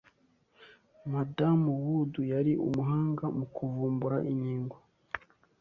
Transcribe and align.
Madamu 1.13 1.69
Wood 1.85 2.13
yari 2.33 2.53
umuhanga 2.67 3.25
mukuvumbura 3.37 4.17
inkingo 4.31 4.77